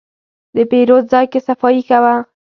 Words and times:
د 0.55 0.57
پیرود 0.69 1.03
ځای 1.11 1.25
کې 1.31 1.39
صفایي 1.47 1.81
ښه 1.87 1.97
وه. 2.03 2.15